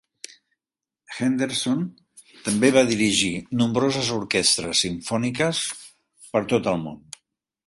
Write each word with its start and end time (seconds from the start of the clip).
Henderson 1.17 1.83
també 2.47 2.71
va 2.79 2.83
dirigir 2.93 3.31
nombroses 3.61 4.11
orquestres 4.19 4.85
simfòniques 4.87 5.65
per 6.33 6.47
tot 6.55 6.73
el 6.75 6.85
món. 6.89 7.01